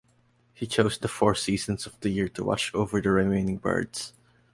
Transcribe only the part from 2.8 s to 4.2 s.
the remaining birds.